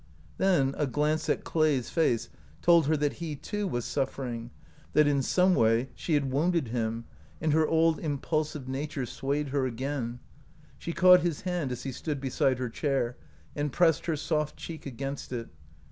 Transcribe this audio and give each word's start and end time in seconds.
Then 0.39 0.73
a 0.79 0.87
glance 0.87 1.29
at 1.29 1.43
Clay's 1.43 1.91
face 1.91 2.29
told 2.63 2.87
her 2.87 2.97
that 2.97 3.13
he 3.21 3.35
too 3.35 3.67
was 3.67 3.85
suffering, 3.85 4.49
that 4.93 5.05
in 5.05 5.21
some 5.21 5.53
way 5.53 5.89
she 5.93 6.15
OUT 6.15 6.23
OF 6.23 6.23
BOHEMIA 6.23 6.25
had 6.25 6.33
wounded 6.33 6.67
him, 6.69 7.05
and 7.39 7.53
her 7.53 7.67
old 7.67 7.99
impulsive 7.99 8.67
nature 8.67 9.05
swayed 9.05 9.49
her 9.49 9.67
again. 9.67 10.17
She 10.79 10.91
caught 10.91 11.19
his 11.21 11.41
hand 11.41 11.71
as 11.71 11.83
he 11.83 11.91
stood 11.91 12.19
besfde 12.19 12.57
her 12.57 12.69
chair, 12.69 13.15
and 13.55 13.71
pressed 13.71 14.07
her 14.07 14.15
soft 14.15 14.57
cheek 14.57 14.87
against 14.87 15.31
it. 15.31 15.49